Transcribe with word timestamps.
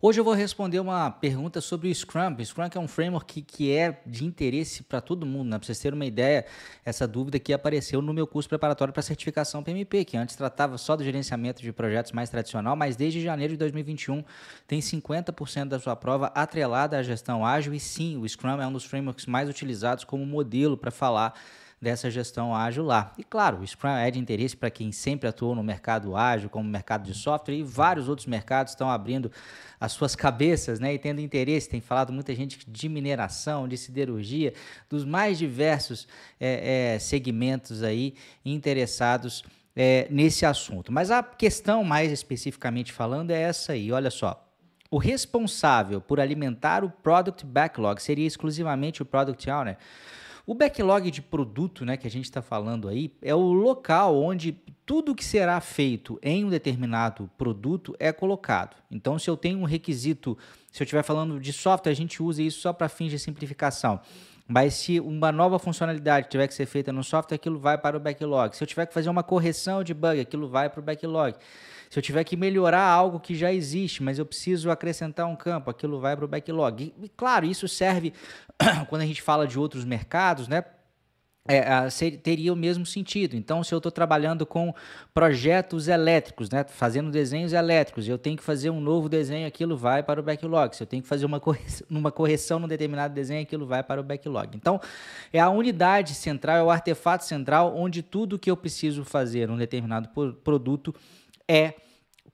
Hoje 0.00 0.20
eu 0.20 0.24
vou 0.24 0.34
responder 0.34 0.78
uma 0.78 1.10
pergunta 1.10 1.58
sobre 1.62 1.88
o 1.88 1.94
Scrum. 1.94 2.36
O 2.38 2.44
Scrum 2.44 2.68
é 2.74 2.78
um 2.78 2.86
framework 2.86 3.40
que, 3.40 3.40
que 3.40 3.72
é 3.72 3.98
de 4.04 4.26
interesse 4.26 4.82
para 4.82 5.00
todo 5.00 5.24
mundo. 5.24 5.48
Né? 5.48 5.58
Para 5.58 5.64
vocês 5.64 5.78
terem 5.78 5.98
uma 5.98 6.04
ideia, 6.04 6.44
essa 6.84 7.08
dúvida 7.08 7.38
aqui 7.38 7.50
apareceu 7.50 8.02
no 8.02 8.12
meu 8.12 8.26
curso 8.26 8.46
preparatório 8.46 8.92
para 8.92 9.02
certificação 9.02 9.62
PMP, 9.62 10.04
que 10.04 10.18
antes 10.18 10.36
tratava 10.36 10.76
só 10.76 10.96
do 10.96 11.02
gerenciamento 11.02 11.62
de 11.62 11.72
projetos 11.72 12.12
mais 12.12 12.28
tradicional, 12.28 12.76
mas 12.76 12.94
desde 12.94 13.22
janeiro 13.22 13.54
de 13.54 13.58
2021 13.58 14.22
tem 14.66 14.80
50% 14.80 15.64
da 15.64 15.80
sua 15.80 15.96
prova 15.96 16.26
atrelada 16.26 16.98
à 16.98 17.02
gestão 17.02 17.44
ágil. 17.44 17.72
E 17.72 17.80
sim, 17.80 18.18
o 18.18 18.28
Scrum 18.28 18.60
é 18.60 18.66
um 18.66 18.72
dos 18.72 18.84
frameworks 18.84 19.24
mais 19.24 19.48
utilizados 19.48 20.04
como 20.04 20.26
modelo 20.26 20.76
para 20.76 20.90
falar 20.90 21.32
dessa 21.80 22.10
gestão 22.10 22.54
ágil 22.54 22.84
lá. 22.84 23.12
E 23.18 23.24
claro, 23.24 23.58
o 23.58 23.66
Scrum 23.66 23.90
é 23.90 24.10
de 24.10 24.18
interesse 24.18 24.56
para 24.56 24.70
quem 24.70 24.90
sempre 24.90 25.28
atuou 25.28 25.54
no 25.54 25.62
mercado 25.62 26.16
ágil, 26.16 26.48
como 26.48 26.68
mercado 26.68 27.04
de 27.04 27.14
software, 27.14 27.54
e 27.54 27.62
vários 27.62 28.08
outros 28.08 28.26
mercados 28.26 28.72
estão 28.72 28.90
abrindo 28.90 29.30
as 29.78 29.92
suas 29.92 30.16
cabeças 30.16 30.80
né, 30.80 30.94
e 30.94 30.98
tendo 30.98 31.20
interesse. 31.20 31.68
Tem 31.68 31.80
falado 31.80 32.12
muita 32.12 32.34
gente 32.34 32.58
de 32.66 32.88
mineração, 32.88 33.68
de 33.68 33.76
siderurgia, 33.76 34.54
dos 34.88 35.04
mais 35.04 35.38
diversos 35.38 36.08
é, 36.40 36.94
é, 36.94 36.98
segmentos 36.98 37.82
aí 37.82 38.14
interessados 38.44 39.44
é, 39.76 40.06
nesse 40.10 40.46
assunto. 40.46 40.90
Mas 40.90 41.10
a 41.10 41.22
questão 41.22 41.84
mais 41.84 42.10
especificamente 42.10 42.92
falando 42.92 43.30
é 43.30 43.42
essa 43.42 43.72
aí, 43.72 43.92
olha 43.92 44.10
só. 44.10 44.42
O 44.90 44.98
responsável 44.98 46.00
por 46.00 46.20
alimentar 46.20 46.84
o 46.84 46.90
Product 46.90 47.44
Backlog 47.44 48.00
seria 48.00 48.26
exclusivamente 48.26 49.02
o 49.02 49.04
Product 49.04 49.50
Owner. 49.50 49.76
O 50.46 50.54
backlog 50.54 51.10
de 51.10 51.20
produto, 51.20 51.84
né, 51.84 51.96
que 51.96 52.06
a 52.06 52.10
gente 52.10 52.26
está 52.26 52.40
falando 52.40 52.88
aí, 52.88 53.12
é 53.20 53.34
o 53.34 53.52
local 53.52 54.16
onde 54.16 54.52
tudo 54.86 55.12
que 55.12 55.24
será 55.24 55.60
feito 55.60 56.20
em 56.22 56.44
um 56.44 56.48
determinado 56.48 57.28
produto 57.36 57.96
é 57.98 58.12
colocado. 58.12 58.76
Então, 58.88 59.18
se 59.18 59.28
eu 59.28 59.36
tenho 59.36 59.58
um 59.58 59.64
requisito, 59.64 60.38
se 60.70 60.80
eu 60.80 60.84
estiver 60.84 61.02
falando 61.02 61.40
de 61.40 61.52
software, 61.52 61.90
a 61.90 61.96
gente 61.96 62.22
usa 62.22 62.40
isso 62.40 62.60
só 62.60 62.72
para 62.72 62.88
fins 62.88 63.10
de 63.10 63.18
simplificação. 63.18 64.00
Mas 64.48 64.74
se 64.74 65.00
uma 65.00 65.32
nova 65.32 65.58
funcionalidade 65.58 66.28
tiver 66.28 66.46
que 66.46 66.54
ser 66.54 66.66
feita 66.66 66.92
no 66.92 67.02
software, 67.02 67.34
aquilo 67.34 67.58
vai 67.58 67.76
para 67.76 67.96
o 67.96 68.00
backlog. 68.00 68.56
Se 68.56 68.62
eu 68.62 68.66
tiver 68.66 68.86
que 68.86 68.94
fazer 68.94 69.10
uma 69.10 69.22
correção 69.22 69.82
de 69.82 69.92
bug, 69.92 70.20
aquilo 70.20 70.48
vai 70.48 70.70
para 70.70 70.78
o 70.78 70.82
backlog. 70.82 71.36
Se 71.90 71.98
eu 71.98 72.02
tiver 72.02 72.22
que 72.24 72.36
melhorar 72.36 72.82
algo 72.82 73.18
que 73.18 73.34
já 73.34 73.52
existe, 73.52 74.02
mas 74.02 74.18
eu 74.18 74.26
preciso 74.26 74.70
acrescentar 74.70 75.26
um 75.26 75.36
campo, 75.36 75.70
aquilo 75.70 76.00
vai 76.00 76.16
para 76.16 76.24
o 76.24 76.28
backlog. 76.28 76.94
E, 77.02 77.08
claro, 77.08 77.44
isso 77.44 77.66
serve 77.66 78.12
quando 78.88 79.02
a 79.02 79.06
gente 79.06 79.22
fala 79.22 79.46
de 79.46 79.58
outros 79.58 79.84
mercados, 79.84 80.46
né? 80.46 80.64
É, 81.48 81.88
teria 82.22 82.52
o 82.52 82.56
mesmo 82.56 82.84
sentido. 82.84 83.36
Então, 83.36 83.62
se 83.62 83.74
eu 83.74 83.78
estou 83.78 83.92
trabalhando 83.92 84.44
com 84.44 84.74
projetos 85.14 85.88
elétricos, 85.88 86.50
né, 86.50 86.64
fazendo 86.68 87.10
desenhos 87.10 87.52
elétricos, 87.52 88.08
eu 88.08 88.18
tenho 88.18 88.36
que 88.36 88.42
fazer 88.42 88.70
um 88.70 88.80
novo 88.80 89.08
desenho, 89.08 89.46
aquilo 89.46 89.76
vai 89.76 90.02
para 90.02 90.20
o 90.20 90.22
backlog. 90.22 90.74
Se 90.74 90.82
eu 90.82 90.86
tenho 90.86 91.02
que 91.02 91.08
fazer 91.08 91.26
uma 91.26 91.40
correção, 91.40 91.86
uma 91.90 92.10
correção 92.10 92.58
num 92.58 92.68
determinado 92.68 93.14
desenho, 93.14 93.42
aquilo 93.42 93.66
vai 93.66 93.82
para 93.82 94.00
o 94.00 94.04
backlog. 94.04 94.56
Então, 94.56 94.80
é 95.32 95.40
a 95.40 95.48
unidade 95.48 96.14
central, 96.14 96.56
é 96.56 96.62
o 96.62 96.70
artefato 96.70 97.24
central 97.24 97.76
onde 97.76 98.02
tudo 98.02 98.38
que 98.38 98.50
eu 98.50 98.56
preciso 98.56 99.04
fazer 99.04 99.48
num 99.48 99.56
determinado 99.56 100.08
produto 100.42 100.94
é 101.48 101.74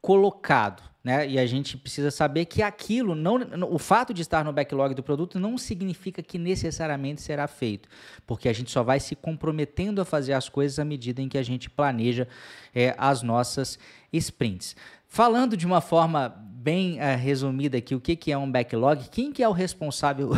colocado. 0.00 0.89
Né? 1.02 1.26
E 1.26 1.38
a 1.38 1.46
gente 1.46 1.78
precisa 1.78 2.10
saber 2.10 2.44
que 2.44 2.62
aquilo, 2.62 3.14
não, 3.14 3.38
o 3.70 3.78
fato 3.78 4.12
de 4.12 4.20
estar 4.20 4.44
no 4.44 4.52
backlog 4.52 4.94
do 4.94 5.02
produto 5.02 5.40
não 5.40 5.56
significa 5.56 6.22
que 6.22 6.38
necessariamente 6.38 7.22
será 7.22 7.48
feito, 7.48 7.88
porque 8.26 8.48
a 8.48 8.52
gente 8.52 8.70
só 8.70 8.82
vai 8.82 9.00
se 9.00 9.16
comprometendo 9.16 10.02
a 10.02 10.04
fazer 10.04 10.34
as 10.34 10.48
coisas 10.48 10.78
à 10.78 10.84
medida 10.84 11.22
em 11.22 11.28
que 11.28 11.38
a 11.38 11.42
gente 11.42 11.70
planeja 11.70 12.28
é, 12.74 12.94
as 12.98 13.22
nossas 13.22 13.78
sprints. 14.12 14.76
Falando 15.06 15.56
de 15.56 15.66
uma 15.66 15.80
forma 15.80 16.28
bem 16.28 17.00
é, 17.00 17.16
resumida 17.16 17.78
aqui, 17.78 17.94
o 17.94 18.00
que, 18.00 18.14
que 18.14 18.30
é 18.30 18.36
um 18.36 18.50
backlog? 18.50 19.08
Quem 19.10 19.32
que 19.32 19.42
é 19.42 19.48
o 19.48 19.52
responsável 19.52 20.32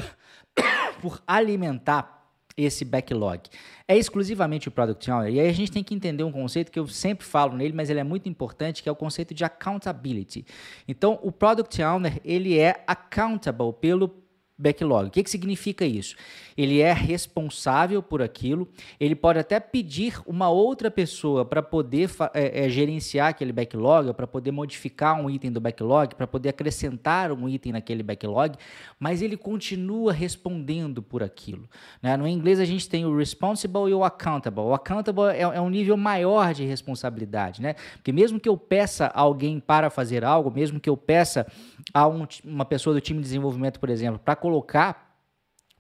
por 1.03 1.21
alimentar 1.27 2.22
esse 2.57 2.85
backlog. 2.85 3.49
É 3.87 3.97
exclusivamente 3.97 4.69
o 4.69 4.71
Product 4.71 5.11
Owner. 5.11 5.33
E 5.33 5.41
aí 5.41 5.49
a 5.49 5.53
gente 5.53 5.73
tem 5.73 5.83
que 5.83 5.95
entender 5.95 6.23
um 6.25 6.33
conceito 6.33 6.71
que 6.71 6.79
eu 6.79 6.87
sempre 6.87 7.27
falo 7.27 7.57
nele, 7.57 7.73
mas 7.73 7.91
ele 7.91 8.01
é 8.01 8.05
muito 8.05 8.29
importante, 8.29 8.83
que 8.83 8.89
é 8.89 8.93
o 8.93 8.97
conceito 8.97 9.35
de 9.35 9.45
accountability. 9.45 10.45
Então, 10.87 11.19
o 11.23 11.33
Product 11.33 11.83
Owner, 11.83 12.21
ele 12.25 12.59
é 12.59 12.83
accountable 12.87 13.73
pelo 13.81 14.22
backlog. 14.63 15.09
O 15.09 15.11
que, 15.11 15.23
que 15.23 15.31
significa 15.31 15.85
isso? 15.85 16.15
Ele 16.57 16.81
é 16.81 16.93
responsável 16.93 18.03
por 18.03 18.23
aquilo, 18.23 18.69
ele 19.01 19.15
pode 19.15 19.39
até 19.39 19.59
pedir 19.59 20.21
uma 20.27 20.49
outra 20.49 20.91
pessoa 20.91 21.45
para 21.45 21.63
poder 21.63 22.11
é, 22.35 22.65
é, 22.65 22.69
gerenciar 22.69 23.29
aquele 23.29 23.53
backlog, 23.53 24.13
para 24.15 24.27
poder 24.27 24.51
modificar 24.51 25.19
um 25.21 25.29
item 25.29 25.51
do 25.51 25.61
backlog, 25.61 26.15
para 26.15 26.27
poder 26.27 26.51
acrescentar 26.51 27.33
um 27.33 27.49
item 27.49 27.73
naquele 27.73 28.03
backlog, 28.03 28.57
mas 28.99 29.23
ele 29.23 29.37
continua 29.37 30.13
respondendo 30.13 31.03
por 31.03 31.23
aquilo. 31.23 31.69
Né? 32.03 32.17
No 32.17 32.29
inglês 32.29 32.61
a 32.61 32.65
gente 32.65 32.89
tem 32.89 33.05
o 33.05 33.17
responsible 33.17 33.91
e 33.91 33.95
o 33.95 34.05
accountable. 34.05 34.61
O 34.61 34.75
accountable 34.75 35.25
é, 35.25 35.41
é 35.41 35.61
um 35.61 35.71
nível 35.71 35.97
maior 35.97 36.55
de 36.55 36.65
responsabilidade, 36.65 37.61
né? 37.61 37.75
Porque 37.95 38.13
mesmo 38.13 38.39
que 38.39 38.49
eu 38.49 38.57
peça 38.57 39.07
alguém 39.07 39.59
para 39.59 39.91
fazer 39.91 40.25
algo, 40.25 40.51
mesmo 40.51 40.79
que 40.79 40.89
eu 40.89 40.97
peça 40.97 41.47
a 41.93 42.07
um, 42.07 42.27
uma 42.45 42.65
pessoa 42.65 42.95
do 42.95 43.01
time 43.01 43.19
de 43.19 43.25
desenvolvimento, 43.25 43.81
por 43.81 43.89
exemplo, 43.89 44.21
para 44.23 44.37
colocar 44.37 44.52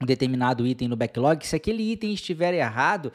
um 0.01 0.07
determinado 0.07 0.67
item 0.67 0.89
no 0.89 0.97
backlog, 0.97 1.47
se 1.47 1.55
aquele 1.55 1.93
item 1.93 2.13
estiver 2.13 2.55
errado, 2.55 3.13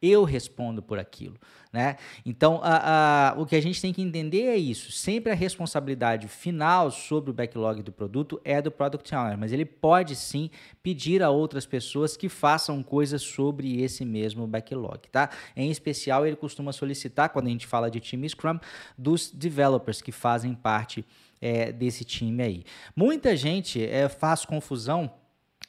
eu 0.00 0.24
respondo 0.24 0.82
por 0.82 0.98
aquilo, 0.98 1.36
né? 1.72 1.96
Então, 2.24 2.60
a, 2.62 3.30
a, 3.30 3.40
o 3.40 3.46
que 3.46 3.56
a 3.56 3.62
gente 3.62 3.80
tem 3.80 3.92
que 3.92 4.02
entender 4.02 4.42
é 4.42 4.56
isso. 4.56 4.92
Sempre 4.92 5.32
a 5.32 5.34
responsabilidade 5.34 6.28
final 6.28 6.90
sobre 6.90 7.30
o 7.30 7.34
backlog 7.34 7.82
do 7.82 7.90
produto 7.90 8.40
é 8.44 8.60
do 8.60 8.70
Product 8.70 9.14
Owner, 9.14 9.38
mas 9.38 9.52
ele 9.52 9.64
pode 9.64 10.14
sim 10.14 10.50
pedir 10.82 11.22
a 11.22 11.30
outras 11.30 11.64
pessoas 11.64 12.16
que 12.16 12.28
façam 12.28 12.82
coisas 12.82 13.22
sobre 13.22 13.80
esse 13.82 14.04
mesmo 14.04 14.46
backlog, 14.46 15.08
tá? 15.10 15.30
Em 15.56 15.70
especial, 15.70 16.26
ele 16.26 16.36
costuma 16.36 16.72
solicitar, 16.72 17.30
quando 17.30 17.46
a 17.46 17.50
gente 17.50 17.66
fala 17.66 17.90
de 17.90 18.00
time 18.00 18.28
Scrum, 18.28 18.58
dos 18.96 19.30
developers 19.30 20.02
que 20.02 20.12
fazem 20.12 20.54
parte 20.54 21.04
é, 21.40 21.72
desse 21.72 22.04
time 22.04 22.42
aí. 22.42 22.64
Muita 22.94 23.36
gente 23.36 23.84
é, 23.84 24.08
faz 24.08 24.44
confusão 24.44 25.10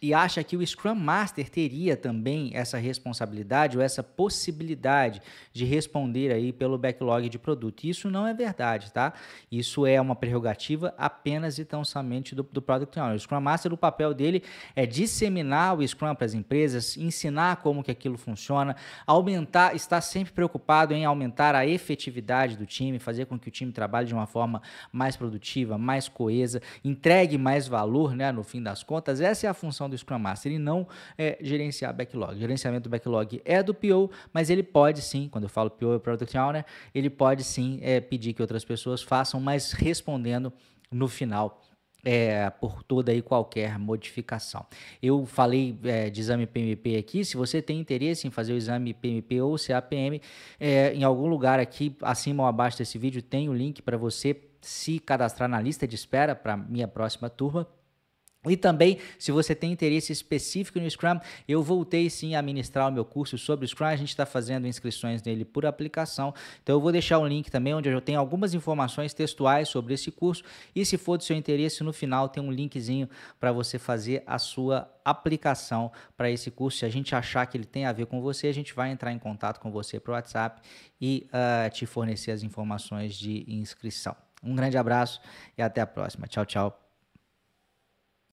e 0.02 0.14
acha 0.14 0.44
que 0.44 0.56
o 0.56 0.66
Scrum 0.66 0.96
Master 0.96 1.50
teria 1.50 1.98
também 1.98 2.52
essa 2.54 2.78
responsabilidade 2.78 3.78
ou 3.78 3.84
essa 3.84 4.04
possibilidade 4.04 5.22
de 5.52 5.66
responder 5.66 6.32
aí 6.32 6.54
pelo 6.54 6.78
backlog 6.78 7.28
de 7.28 7.40
produto. 7.40 7.86
Isso 7.86 8.10
não 8.10 8.28
é 8.28 8.34
verdade, 8.34 8.92
tá? 8.92 9.14
Isso 9.52 9.86
é 9.86 10.00
uma 10.00 10.16
prerrogativa 10.16 10.94
apenas 10.98 11.58
e 11.58 11.66
tão 11.66 11.84
somente 11.84 12.36
do, 12.36 12.44
do 12.44 12.62
Product 12.62 13.00
Owner. 13.00 13.16
O 13.16 13.20
Scrum 13.20 13.42
Master, 13.42 13.74
o 13.74 13.78
papel 13.78 14.14
dele 14.14 14.44
é 14.76 14.86
disseminar 14.86 15.78
o 15.78 15.88
Scrum 15.88 16.14
para 16.14 16.26
as 16.26 16.34
empresas, 16.36 16.96
ensinar 16.96 17.58
como 17.58 17.84
que 17.84 17.90
aquilo 17.90 18.18
funciona, 18.18 18.76
aumentar, 19.06 19.76
estar 19.76 20.02
sempre 20.02 20.32
preocupado 20.32 20.94
em 20.94 21.06
aumentar 21.06 21.56
a 21.56 21.66
efetividade 21.66 22.56
do 22.56 22.66
time, 22.66 23.00
fazer 23.00 23.26
com 23.26 23.40
que 23.40 23.48
o 23.48 23.52
time 23.52 23.72
trabalhe 23.72 24.08
de 24.08 24.14
uma 24.14 24.28
forma 24.28 24.62
mais 24.92 25.16
produtiva, 25.16 25.78
mais 25.78 26.08
coesa, 26.08 26.62
entregue 26.84 27.38
mais 27.38 27.68
valor, 27.68 28.16
né, 28.16 28.32
no 28.32 28.44
fim 28.44 28.62
das 28.62 28.84
contas. 28.84 29.22
Essa 29.22 29.48
é 29.48 29.50
a 29.50 29.54
função 29.54 29.87
do 29.90 29.98
Scrum 29.98 30.20
Master 30.20 30.52
e 30.52 30.60
não 30.60 30.88
é, 31.18 31.38
gerenciar 31.42 31.94
backlog. 31.94 32.40
gerenciamento 32.40 32.84
do 32.84 32.90
backlog 32.90 33.42
é 33.46 33.62
do 33.62 33.74
PO, 33.74 34.12
mas 34.34 34.50
ele 34.50 34.64
pode 34.64 35.02
sim, 35.02 35.28
quando 35.30 35.46
eu 35.46 35.50
falo 35.50 35.70
PO 35.70 35.96
é 35.96 36.00
Product 36.00 36.38
Owner, 36.38 36.66
ele 36.94 37.10
pode 37.10 37.44
sim 37.44 37.80
é, 37.82 38.00
pedir 38.00 38.34
que 38.34 38.42
outras 38.42 38.64
pessoas 38.64 39.02
façam, 39.02 39.40
mas 39.40 39.72
respondendo 39.72 40.52
no 40.92 41.08
final 41.08 41.62
é, 42.04 42.50
por 42.50 42.84
toda 42.84 43.14
e 43.14 43.22
qualquer 43.22 43.78
modificação. 43.78 44.66
Eu 45.04 45.26
falei 45.26 45.78
é, 45.84 46.10
de 46.10 46.22
exame 46.22 46.48
PMP 46.48 46.96
aqui, 46.96 47.26
se 47.26 47.36
você 47.36 47.62
tem 47.62 47.80
interesse 47.80 48.26
em 48.26 48.32
fazer 48.32 48.54
o 48.54 48.58
exame 48.58 48.94
PMP 48.94 49.42
ou 49.42 49.58
CAPM, 49.58 50.22
é, 50.58 50.94
em 50.94 51.04
algum 51.04 51.28
lugar 51.28 51.60
aqui, 51.60 51.96
acima 52.02 52.44
ou 52.44 52.50
abaixo 52.50 52.78
desse 52.78 52.98
vídeo, 52.98 53.22
tem 53.22 53.50
o 53.50 53.54
link 53.54 53.82
para 53.82 53.98
você 53.98 54.40
se 54.62 55.00
cadastrar 55.00 55.50
na 55.50 55.60
lista 55.60 55.88
de 55.88 55.96
espera 55.96 56.34
para 56.34 56.56
minha 56.56 56.88
próxima 56.88 57.30
turma. 57.30 57.68
E 58.50 58.58
também, 58.58 58.98
se 59.18 59.32
você 59.32 59.54
tem 59.54 59.72
interesse 59.72 60.12
específico 60.12 60.80
no 60.80 60.90
Scrum, 60.90 61.20
eu 61.48 61.62
voltei 61.62 62.10
sim 62.10 62.36
a 62.36 62.42
ministrar 62.42 62.88
o 62.88 62.92
meu 62.92 63.06
curso 63.06 63.38
sobre 63.38 63.66
o 63.66 63.68
Scrum. 63.68 63.88
A 63.88 63.96
gente 63.96 64.10
está 64.10 64.26
fazendo 64.26 64.68
inscrições 64.68 65.24
nele 65.24 65.46
por 65.46 65.66
aplicação. 65.66 66.34
Então, 66.62 66.76
eu 66.76 66.82
vou 66.82 66.92
deixar 66.92 67.20
um 67.20 67.28
link 67.28 67.50
também 67.50 67.74
onde 67.74 67.90
eu 67.90 68.02
tenho 68.02 68.20
algumas 68.20 68.54
informações 68.54 69.14
textuais 69.14 69.70
sobre 69.70 69.94
esse 69.94 70.12
curso. 70.12 70.44
E 70.76 70.86
se 70.86 70.98
for 70.98 71.18
do 71.18 71.24
seu 71.24 71.36
interesse, 71.36 71.84
no 71.84 71.94
final 71.94 72.30
tem 72.30 72.42
um 72.42 72.52
linkzinho 72.52 73.10
para 73.40 73.52
você 73.52 73.78
fazer 73.80 74.24
a 74.26 74.38
sua 74.38 74.90
aplicação 75.04 75.92
para 76.16 76.30
esse 76.30 76.52
curso. 76.52 76.80
Se 76.80 76.86
a 76.86 76.90
gente 76.90 77.16
achar 77.16 77.46
que 77.46 77.58
ele 77.58 77.66
tem 77.66 77.86
a 77.86 77.92
ver 77.92 78.06
com 78.06 78.22
você, 78.22 78.48
a 78.48 78.54
gente 78.54 78.74
vai 78.74 78.92
entrar 78.92 79.12
em 79.12 79.20
contato 79.20 79.60
com 79.60 79.72
você 79.72 80.00
para 80.00 80.12
o 80.12 80.16
WhatsApp 80.16 80.62
e 81.00 81.28
uh, 81.28 81.70
te 81.70 81.86
fornecer 81.86 82.32
as 82.32 82.44
informações 82.44 83.16
de 83.16 83.46
inscrição. 83.48 84.16
Um 84.44 84.56
grande 84.56 84.78
abraço 84.78 85.22
e 85.58 85.62
até 85.62 85.82
a 85.82 85.88
próxima. 85.88 86.28
Tchau, 86.28 86.46
tchau. 86.46 86.87